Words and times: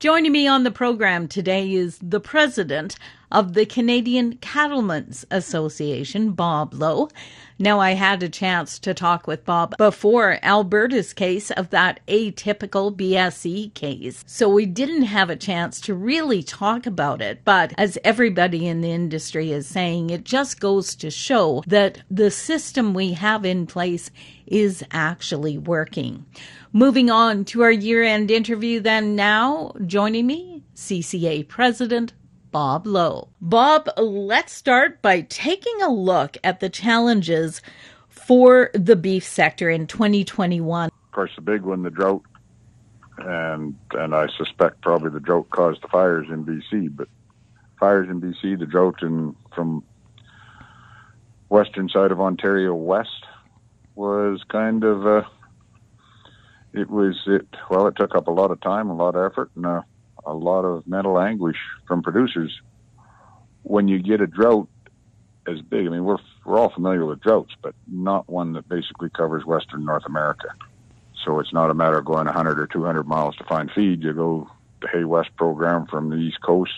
Joining 0.00 0.32
me 0.32 0.48
on 0.48 0.64
the 0.64 0.70
program 0.70 1.28
today 1.28 1.74
is 1.74 1.98
the 2.00 2.20
president 2.20 2.96
of 3.30 3.54
the 3.54 3.66
Canadian 3.66 4.36
Cattlemen's 4.38 5.26
Association, 5.30 6.32
Bob 6.32 6.74
Lowe. 6.74 7.08
Now, 7.58 7.78
I 7.78 7.90
had 7.90 8.22
a 8.22 8.28
chance 8.30 8.78
to 8.78 8.94
talk 8.94 9.26
with 9.26 9.44
Bob 9.44 9.76
before 9.76 10.38
Alberta's 10.42 11.12
case 11.12 11.50
of 11.50 11.68
that 11.70 12.00
atypical 12.08 12.94
BSE 12.96 13.74
case. 13.74 14.24
So 14.26 14.48
we 14.48 14.64
didn't 14.64 15.02
have 15.02 15.28
a 15.28 15.36
chance 15.36 15.78
to 15.82 15.94
really 15.94 16.42
talk 16.42 16.86
about 16.86 17.20
it. 17.20 17.44
But 17.44 17.74
as 17.76 17.98
everybody 18.02 18.66
in 18.66 18.80
the 18.80 18.90
industry 18.90 19.52
is 19.52 19.66
saying, 19.66 20.08
it 20.08 20.24
just 20.24 20.58
goes 20.58 20.94
to 20.96 21.10
show 21.10 21.62
that 21.66 22.02
the 22.10 22.30
system 22.30 22.94
we 22.94 23.12
have 23.12 23.44
in 23.44 23.66
place 23.66 24.10
is 24.46 24.82
actually 24.90 25.58
working. 25.58 26.24
Moving 26.72 27.10
on 27.10 27.44
to 27.46 27.62
our 27.62 27.70
year 27.70 28.02
end 28.02 28.30
interview, 28.30 28.80
then 28.80 29.16
now 29.16 29.72
joining 29.86 30.26
me, 30.26 30.64
CCA 30.74 31.46
President 31.46 32.14
Bob 32.50 32.86
Lowe. 32.86 33.28
Bob, 33.40 33.88
let's 33.96 34.52
start 34.52 35.00
by 35.02 35.22
taking 35.22 35.82
a 35.82 35.88
look 35.88 36.36
at 36.42 36.60
the 36.60 36.68
challenges 36.68 37.62
for 38.08 38.70
the 38.74 38.96
beef 38.96 39.24
sector 39.24 39.70
in 39.70 39.86
2021. 39.86 40.86
Of 40.88 41.12
course, 41.12 41.30
the 41.36 41.42
big 41.42 41.62
one, 41.62 41.82
the 41.82 41.90
drought, 41.90 42.22
and 43.18 43.76
and 43.92 44.14
I 44.14 44.26
suspect 44.36 44.82
probably 44.82 45.10
the 45.10 45.20
drought 45.20 45.50
caused 45.50 45.82
the 45.82 45.88
fires 45.88 46.26
in 46.28 46.44
BC. 46.44 46.94
But 46.94 47.08
fires 47.78 48.08
in 48.08 48.20
BC, 48.20 48.58
the 48.58 48.66
drought 48.66 49.02
in 49.02 49.34
from 49.54 49.84
western 51.48 51.88
side 51.88 52.12
of 52.12 52.20
Ontario 52.20 52.74
west 52.74 53.24
was 53.94 54.42
kind 54.48 54.84
of 54.84 55.06
uh, 55.06 55.22
it 56.72 56.88
was 56.88 57.20
it 57.26 57.46
well 57.68 57.86
it 57.86 57.96
took 57.96 58.14
up 58.14 58.28
a 58.28 58.30
lot 58.30 58.50
of 58.50 58.60
time 58.60 58.88
a 58.88 58.94
lot 58.94 59.16
of 59.16 59.30
effort 59.30 59.50
and 59.56 59.66
uh, 59.66 59.82
a 60.24 60.34
lot 60.34 60.62
of 60.64 60.86
mental 60.86 61.18
anguish 61.18 61.56
from 61.86 62.02
producers 62.02 62.60
when 63.62 63.88
you 63.88 63.98
get 63.98 64.20
a 64.20 64.26
drought 64.26 64.68
as 65.46 65.60
big. 65.62 65.86
I 65.86 65.90
mean 65.90 66.04
we're 66.04 66.18
we're 66.44 66.58
all 66.58 66.70
familiar 66.70 67.04
with 67.04 67.20
droughts 67.20 67.52
but 67.62 67.74
not 67.86 68.28
one 68.28 68.52
that 68.54 68.68
basically 68.68 69.10
covers 69.10 69.44
western 69.44 69.84
north 69.84 70.04
america. 70.06 70.48
So 71.24 71.38
it's 71.40 71.52
not 71.52 71.70
a 71.70 71.74
matter 71.74 71.98
of 71.98 72.04
going 72.04 72.26
100 72.26 72.58
or 72.58 72.66
200 72.66 73.06
miles 73.06 73.36
to 73.36 73.44
find 73.44 73.70
feed. 73.70 74.02
You 74.02 74.12
go 74.12 74.50
the 74.80 74.88
hay 74.88 75.04
west 75.04 75.30
program 75.36 75.86
from 75.86 76.10
the 76.10 76.16
east 76.16 76.40
coast 76.40 76.72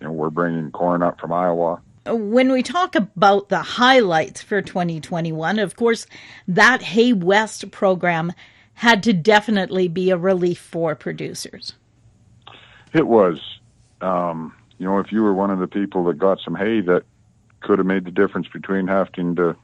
and 0.00 0.14
we're 0.14 0.30
bringing 0.30 0.70
corn 0.70 1.02
up 1.02 1.20
from 1.20 1.32
iowa. 1.32 1.80
When 2.06 2.52
we 2.52 2.62
talk 2.62 2.94
about 2.94 3.48
the 3.48 3.62
highlights 3.62 4.42
for 4.42 4.60
2021, 4.60 5.58
of 5.58 5.74
course, 5.74 6.06
that 6.46 6.82
Hay 6.82 7.14
West 7.14 7.70
program 7.70 8.34
had 8.74 9.02
to 9.04 9.14
definitely 9.14 9.88
be 9.88 10.10
a 10.10 10.18
relief 10.18 10.58
for 10.58 10.94
producers. 10.94 11.72
It 12.94 13.06
was. 13.06 13.40
Um, 14.00 14.54
you 14.78 14.86
know, 14.86 14.98
if 14.98 15.12
you 15.12 15.22
were 15.22 15.34
one 15.34 15.50
of 15.50 15.58
the 15.58 15.66
people 15.66 16.04
that 16.04 16.18
got 16.18 16.38
some 16.40 16.54
hay, 16.54 16.80
that 16.82 17.02
could 17.60 17.78
have 17.78 17.86
made 17.86 18.04
the 18.04 18.10
difference 18.10 18.46
between 18.48 18.86
having 18.86 19.34
to 19.36 19.56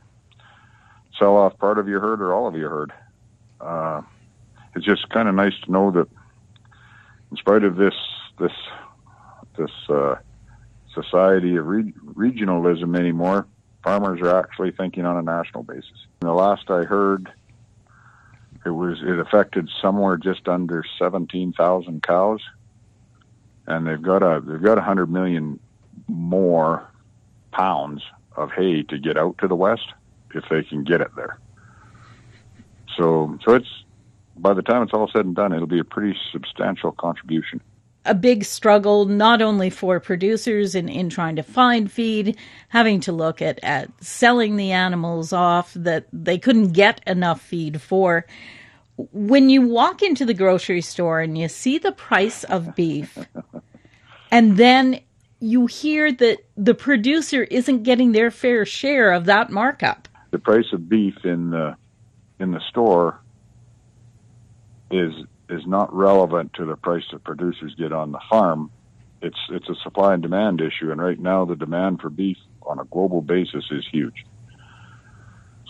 sell 1.19 1.37
off 1.37 1.57
part 1.59 1.79
of 1.79 1.89
your 1.89 2.01
herd 2.01 2.21
or 2.21 2.33
all 2.35 2.47
of 2.47 2.57
your 2.57 2.71
herd. 2.71 2.93
Uh, 3.61 4.03
it's 4.75 4.85
just 4.85 5.09
kind 5.11 5.29
of 5.29 5.35
nice 5.35 5.59
to 5.65 5.71
know 5.71 5.91
that, 5.91 6.09
in 7.31 7.37
spite 7.37 7.63
of 7.63 7.77
this 7.77 7.95
this 8.39 8.53
this 9.57 9.71
uh, 9.89 10.17
society 10.95 11.57
of 11.57 11.67
re- 11.67 11.93
regionalism 12.15 12.99
anymore, 12.99 13.47
farmers 13.85 14.21
are 14.23 14.39
actually 14.39 14.73
thinking 14.73 15.05
on 15.05 15.17
a 15.17 15.23
national 15.23 15.63
basis. 15.63 16.07
And 16.21 16.29
the 16.29 16.33
last 16.33 16.71
I 16.71 16.85
heard, 16.85 17.31
it 18.65 18.71
was 18.71 18.99
it 19.03 19.19
affected 19.19 19.69
somewhere 19.83 20.17
just 20.17 20.49
under 20.49 20.85
seventeen 20.99 21.53
thousand 21.53 22.03
cows, 22.03 22.41
and 23.71 23.87
they've 23.87 24.03
got 24.03 24.23
a 24.23 24.41
they've 24.41 24.63
got 24.63 24.79
a 24.79 24.83
hundred 24.83 25.11
million 25.11 25.59
more 26.09 26.89
pounds 27.53 28.03
of 28.37 28.51
hay 28.53 28.83
to 28.83 28.99
get 28.99 29.17
out 29.17 29.37
to 29.39 29.49
the 29.49 29.55
west 29.55 29.93
if 30.35 30.45
they 30.51 30.63
can 30.63 30.85
get 30.85 31.01
it 31.01 31.11
there. 31.17 31.39
So 32.97 33.39
so 33.45 33.55
it's 33.55 33.69
by 34.37 34.55
the 34.55 34.63
time 34.63 34.83
it's 34.83 34.93
all 34.93 35.09
said 35.13 35.25
and 35.25 35.35
done, 35.35 35.53
it'll 35.53 35.67
be 35.67 35.81
a 35.81 35.85
pretty 35.85 36.17
substantial 36.33 36.93
contribution 36.93 37.61
a 38.05 38.15
big 38.15 38.45
struggle 38.45 39.05
not 39.05 39.43
only 39.43 39.71
for 39.71 40.01
producers 40.01 40.75
in, 40.75 40.89
in 40.89 41.11
trying 41.11 41.37
to 41.37 41.43
find 41.43 41.91
feed, 41.93 42.37
having 42.69 43.01
to 43.01 43.13
look 43.13 43.43
at, 43.43 43.59
at 43.63 43.91
selling 44.03 44.57
the 44.57 44.73
animals 44.73 45.33
off 45.33 45.75
that 45.75 46.07
they 46.13 46.39
couldn't 46.39 46.73
get 46.73 47.01
enough 47.07 47.41
feed 47.41 47.81
for. 47.81 48.27
When 48.97 49.49
you 49.49 49.63
walk 49.63 50.03
into 50.03 50.25
the 50.25 50.35
grocery 50.35 50.81
store 50.81 51.21
and 51.21 51.37
you 51.37 51.49
see 51.49 51.79
the 51.79 51.93
price 51.93 52.45
of 52.45 52.75
beef, 52.75 53.19
and 54.31 54.57
then 54.57 55.01
you 55.41 55.67
hear 55.67 56.13
that 56.13 56.39
the 56.57 56.75
producer 56.75 57.45
isn't 57.45 57.83
getting 57.83 58.13
their 58.13 58.31
fair 58.31 58.65
share 58.67 59.13
of 59.13 59.25
that 59.25 59.51
markup. 59.51 60.09
The 60.31 60.39
price 60.39 60.67
of 60.73 60.89
beef 60.89 61.25
in 61.25 61.51
the 61.51 61.77
in 62.39 62.53
the 62.53 62.61
store 62.69 63.21
is 64.91 65.13
is 65.49 65.67
not 65.67 65.93
relevant 65.93 66.53
to 66.55 66.65
the 66.65 66.77
price 66.77 67.05
that 67.13 67.25
producers 67.25 67.75
get 67.77 67.93
on 67.93 68.13
the 68.13 68.21
farm. 68.29 68.71
It's 69.23 69.39
it's 69.51 69.69
a 69.69 69.75
supply 69.83 70.15
and 70.15 70.23
demand 70.23 70.61
issue, 70.61 70.93
and 70.93 71.01
right 71.01 71.19
now 71.19 71.45
the 71.45 71.57
demand 71.57 72.01
for 72.01 72.11
beef 72.11 72.39
on 72.63 72.79
a 72.79 72.85
global 72.85 73.21
basis 73.21 73.65
is 73.71 73.85
huge. 73.91 74.25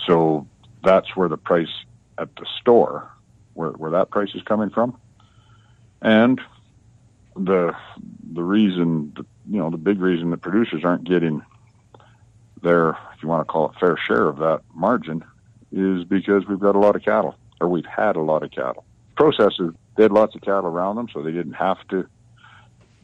So 0.07 0.47
that's 0.85 1.15
where 1.17 1.29
the 1.29 1.37
price 1.37 1.69
at 2.19 2.35
the 2.37 2.47
store, 2.61 3.11
where 3.55 3.71
where 3.71 3.93
that 3.93 4.11
price 4.11 4.35
is 4.35 4.43
coming 4.43 4.71
from, 4.71 4.99
and 6.03 6.41
the 7.37 7.75
the 8.41 8.45
reason, 8.45 9.15
you 9.51 9.59
know, 9.59 9.69
the 9.69 9.77
big 9.77 10.01
reason 10.01 10.31
that 10.31 10.39
producers 10.39 10.83
aren't 10.83 11.05
getting 11.05 11.43
their, 12.63 12.91
if 12.91 13.23
you 13.23 13.29
want 13.29 13.47
to 13.47 13.53
call 13.53 13.69
it 13.69 13.79
fair 13.79 13.99
share 13.99 14.29
of 14.29 14.39
that 14.39 14.63
margin, 14.75 15.23
is 15.71 16.05
because 16.05 16.47
we've 16.47 16.59
got 16.59 16.75
a 16.75 16.79
lot 16.79 16.97
of 16.97 17.05
cattle, 17.05 17.35
or 17.61 17.69
we've 17.69 17.85
had 17.85 18.17
a 18.17 18.21
lot 18.21 18.43
of 18.43 18.51
cattle 18.51 18.85
processors 19.21 19.75
they 19.97 20.05
had 20.05 20.13
lots 20.13 20.35
of 20.35 20.41
cattle 20.41 20.67
around 20.67 20.97
them, 20.97 21.09
so 21.13 21.23
they 21.23 21.33
didn't 21.33 21.53
have 21.53 21.77
to 21.89 22.07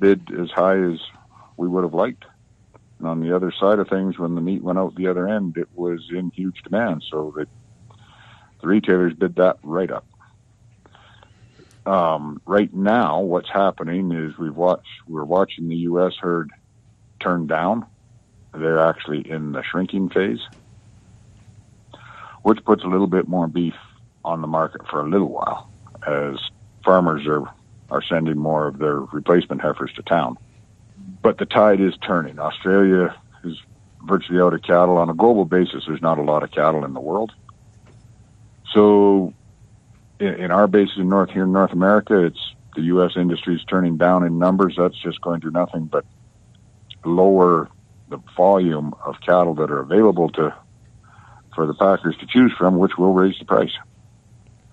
bid 0.00 0.30
as 0.40 0.50
high 0.50 0.78
as 0.78 0.98
we 1.58 1.68
would 1.68 1.84
have 1.84 1.92
liked. 1.92 2.24
And 2.98 3.06
on 3.06 3.20
the 3.20 3.36
other 3.36 3.52
side 3.52 3.78
of 3.78 3.88
things, 3.88 4.18
when 4.18 4.34
the 4.34 4.40
meat 4.40 4.62
went 4.62 4.78
out 4.78 4.94
the 4.94 5.08
other 5.08 5.28
end, 5.28 5.58
it 5.58 5.68
was 5.74 6.08
in 6.10 6.30
huge 6.30 6.62
demand, 6.62 7.04
so 7.10 7.34
that 7.36 7.48
the 8.62 8.66
retailers 8.66 9.12
bid 9.12 9.36
that 9.36 9.58
right 9.62 9.90
up. 9.90 10.06
Um, 11.86 12.42
right 12.44 12.72
now, 12.74 13.20
what's 13.20 13.48
happening 13.48 14.10
is 14.10 14.36
we've 14.36 14.56
watched 14.56 14.88
we're 15.06 15.24
watching 15.24 15.68
the 15.68 15.76
U.S. 15.76 16.14
herd 16.20 16.50
turn 17.20 17.46
down. 17.46 17.86
They're 18.52 18.80
actually 18.80 19.30
in 19.30 19.52
the 19.52 19.62
shrinking 19.62 20.08
phase, 20.08 20.40
which 22.42 22.64
puts 22.64 22.82
a 22.82 22.88
little 22.88 23.06
bit 23.06 23.28
more 23.28 23.46
beef 23.46 23.74
on 24.24 24.40
the 24.40 24.48
market 24.48 24.86
for 24.88 25.00
a 25.00 25.08
little 25.08 25.28
while 25.28 25.70
as 26.06 26.38
farmers 26.84 27.26
are 27.26 27.48
are 27.88 28.02
sending 28.02 28.36
more 28.36 28.66
of 28.66 28.78
their 28.78 28.98
replacement 28.98 29.62
heifers 29.62 29.92
to 29.94 30.02
town. 30.02 30.36
But 31.22 31.38
the 31.38 31.46
tide 31.46 31.80
is 31.80 31.94
turning. 32.04 32.40
Australia 32.40 33.14
is 33.44 33.56
virtually 34.04 34.40
out 34.40 34.54
of 34.54 34.62
cattle 34.62 34.98
on 34.98 35.08
a 35.08 35.14
global 35.14 35.44
basis. 35.44 35.84
There's 35.86 36.02
not 36.02 36.18
a 36.18 36.22
lot 36.22 36.42
of 36.42 36.50
cattle 36.50 36.84
in 36.84 36.94
the 36.94 37.00
world. 37.00 37.32
So, 38.72 39.32
in, 40.18 40.34
in 40.34 40.50
our 40.50 40.66
bases 40.66 40.98
in 40.98 41.08
North 41.08 41.30
here 41.30 41.44
in 41.44 41.52
North 41.52 41.72
America, 41.72 42.24
it's 42.24 42.54
the 42.74 42.82
U.S. 42.82 43.12
industry 43.16 43.54
is 43.54 43.64
turning 43.64 43.96
down 43.96 44.24
in 44.24 44.38
numbers. 44.38 44.74
That's 44.76 45.00
just 45.00 45.20
going 45.20 45.40
to 45.40 45.46
do 45.46 45.50
nothing 45.50 45.86
but 45.86 46.04
lower 47.04 47.70
the 48.08 48.18
volume 48.36 48.94
of 49.04 49.20
cattle 49.20 49.54
that 49.54 49.70
are 49.70 49.80
available 49.80 50.28
to 50.30 50.54
for 51.54 51.66
the 51.66 51.74
packers 51.74 52.16
to 52.18 52.26
choose 52.26 52.52
from, 52.56 52.78
which 52.78 52.98
will 52.98 53.14
raise 53.14 53.38
the 53.38 53.44
price. 53.44 53.72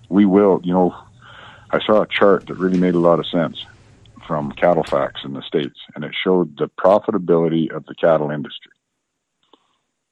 We 0.08 0.26
will, 0.26 0.60
you 0.62 0.72
know, 0.72 0.94
I 1.70 1.80
saw 1.84 2.02
a 2.02 2.06
chart 2.06 2.46
that 2.46 2.54
really 2.54 2.78
made 2.78 2.94
a 2.94 3.00
lot 3.00 3.18
of 3.18 3.26
sense 3.26 3.64
from 4.26 4.52
CattleFax 4.52 5.24
in 5.24 5.32
the 5.32 5.42
States, 5.42 5.78
and 5.94 6.04
it 6.04 6.14
showed 6.14 6.56
the 6.58 6.68
profitability 6.68 7.70
of 7.74 7.86
the 7.86 7.94
cattle 7.94 8.30
industry. 8.30 8.72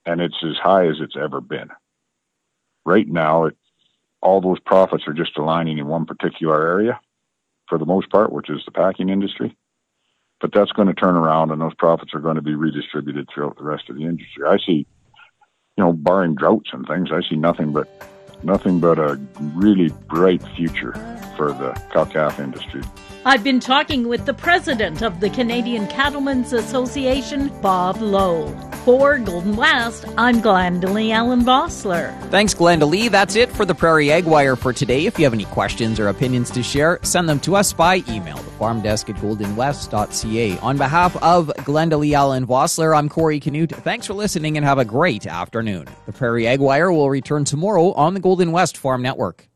And 0.05 0.21
it's 0.21 0.43
as 0.43 0.57
high 0.57 0.89
as 0.89 0.97
it's 1.01 1.17
ever 1.17 1.41
been. 1.41 1.69
Right 2.85 3.07
now, 3.07 3.45
it, 3.45 3.57
all 4.23 4.41
those 4.41 4.61
profits 4.61 5.05
are 5.07 5.13
just 5.13 5.37
aligning 5.37 5.79
in 5.79 5.87
one 5.87 6.07
particular 6.07 6.67
area 6.67 7.01
for 7.69 7.79
the 7.79 7.85
most 7.85 8.11
part, 8.11 8.33
which 8.33 8.49
is 8.49 8.63
the 8.65 8.71
packing 8.71 9.09
industry. 9.09 9.57
But 10.41 10.53
that's 10.53 10.73
going 10.73 10.89
to 10.89 10.95
turn 10.95 11.17
around, 11.17 11.51
and 11.51 11.61
those 11.61 11.75
profits 11.75 12.15
are 12.15 12.21
going 12.21 12.37
to 12.37 12.43
be 12.43 12.55
redistributed 12.55 13.29
throughout 13.33 13.57
the 13.57 13.65
rest 13.65 13.91
of 13.91 13.97
the 13.97 14.05
industry. 14.05 14.45
I 14.47 14.59
see, 14.59 14.87
you 15.77 15.85
know, 15.85 15.93
barring 15.93 16.35
droughts 16.35 16.71
and 16.73 16.87
things, 16.87 17.11
I 17.13 17.21
see 17.29 17.37
nothing 17.37 17.73
but 17.73 17.89
nothing 18.45 18.81
but 18.81 18.99
a 18.99 19.21
really 19.55 19.89
bright 20.09 20.43
future 20.57 20.93
for 21.37 21.53
the 21.53 21.73
cow 21.93 22.05
calf 22.05 22.41
industry. 22.41 22.83
I've 23.25 23.45
been 23.45 23.61
talking 23.61 24.09
with 24.09 24.27
the 24.27 24.35
president 24.35 25.03
of 25.03 25.21
the 25.21 25.31
Canadian 25.31 25.87
Cattlemen's 25.87 26.53
Association, 26.53 27.49
Bob 27.61 28.01
Lowe. 28.01 28.72
For 28.85 29.17
Golden 29.19 29.55
West, 29.55 30.07
I'm 30.19 30.43
Glendalee 30.43 31.13
Allen 31.13 31.43
Vossler. 31.43 32.21
Thanks, 32.31 32.53
Glendalee. 32.53 33.09
That's 33.09 33.37
it 33.37 33.49
for 33.53 33.65
the 33.65 33.77
Prairie 33.77 34.11
Ag 34.11 34.25
Wire 34.25 34.57
for 34.57 34.73
today. 34.73 35.07
If 35.07 35.21
you 35.21 35.25
have 35.25 35.33
any 35.33 35.45
questions 35.45 36.01
or 36.01 36.09
opinions 36.09 36.51
to 36.51 36.65
share, 36.65 36.99
send 37.03 37.29
them 37.29 37.39
to 37.41 37.55
us 37.55 37.73
by 37.73 38.03
email, 38.09 38.39
the 38.39 38.51
farm 38.59 38.81
desk 38.81 39.09
at 39.09 39.15
goldenwest.ca. 39.17 40.59
On 40.59 40.77
behalf 40.77 41.15
of 41.23 41.47
Glendalee 41.59 42.13
Allen 42.15 42.45
Vossler, 42.45 42.99
I'm 42.99 43.09
Corey 43.09 43.39
Canute. 43.39 43.71
Thanks 43.71 44.09
for 44.09 44.15
listening 44.15 44.57
and 44.57 44.67
have 44.67 44.79
a 44.79 44.85
great 44.85 45.29
afternoon. 45.29 45.87
The 46.07 46.13
Prairie 46.13 46.49
Ag 46.49 46.59
Wire 46.59 46.91
will 46.91 47.09
return 47.09 47.45
tomorrow 47.45 47.93
on 47.93 48.15
the 48.15 48.21
Golden 48.21 48.51
West 48.51 48.77
Farm 48.77 49.01
Network. 49.01 49.47